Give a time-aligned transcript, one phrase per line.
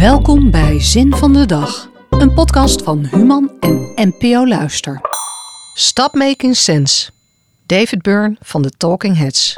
[0.00, 5.00] Welkom bij Zin van de Dag, een podcast van Human en NPO Luister.
[5.74, 7.10] Stop Making Sense.
[7.66, 9.54] David Byrne van de Talking Heads.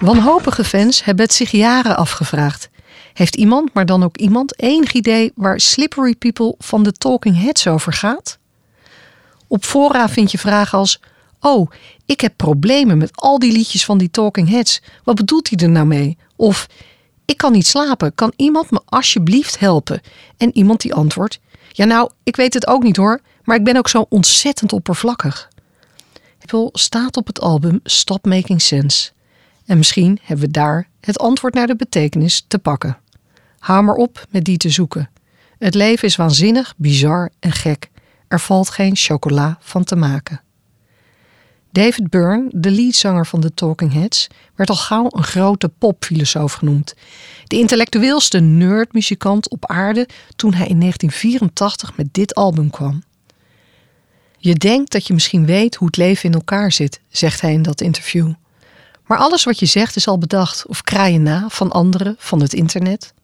[0.00, 2.70] Wanhopige fans hebben het zich jaren afgevraagd.
[3.12, 7.66] Heeft iemand, maar dan ook iemand, enig idee waar Slippery People van de Talking Heads
[7.66, 8.38] over gaat?
[9.46, 11.00] Op fora vind je vragen als:
[11.40, 11.70] Oh,
[12.06, 14.82] ik heb problemen met al die liedjes van die Talking Heads.
[15.04, 16.18] Wat bedoelt hij er nou mee?
[16.36, 16.66] Of
[17.24, 18.14] ik kan niet slapen.
[18.14, 20.00] Kan iemand me alsjeblieft helpen?
[20.36, 23.76] En iemand die antwoordt: Ja, nou, ik weet het ook niet hoor, maar ik ben
[23.76, 25.48] ook zo ontzettend oppervlakkig.
[26.40, 29.10] Apple staat op het album Stop Making Sense.
[29.70, 32.98] En misschien hebben we daar het antwoord naar de betekenis te pakken.
[33.58, 35.10] Hou maar op met die te zoeken.
[35.58, 37.90] Het leven is waanzinnig, bizar en gek.
[38.28, 40.40] Er valt geen chocola van te maken.
[41.72, 46.94] David Byrne, de leadzanger van de Talking Heads, werd al gauw een grote popfilosoof genoemd.
[47.44, 53.02] De intellectueelste nerdmuzikant op aarde toen hij in 1984 met dit album kwam.
[54.38, 57.62] Je denkt dat je misschien weet hoe het leven in elkaar zit, zegt hij in
[57.62, 58.32] dat interview.
[59.10, 62.40] Maar alles wat je zegt is al bedacht of kraai je na van anderen, van
[62.40, 63.14] het internet.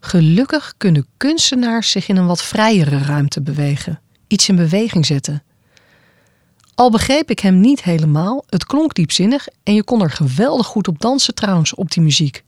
[0.00, 5.42] Gelukkig kunnen kunstenaars zich in een wat vrijere ruimte bewegen, iets in beweging zetten.
[6.74, 10.88] Al begreep ik hem niet helemaal, het klonk diepzinnig en je kon er geweldig goed
[10.88, 12.44] op dansen trouwens op die muziek.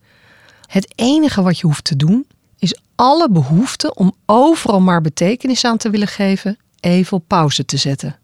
[0.66, 2.27] Het enige wat je hoeft te doen
[2.58, 7.77] is alle behoefte om overal maar betekenis aan te willen geven even op pauze te
[7.77, 8.18] zetten.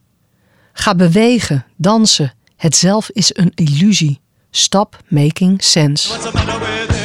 [0.73, 2.35] Ga bewegen, dansen.
[2.57, 4.21] Het zelf is een illusie.
[4.51, 6.96] Stop making sense.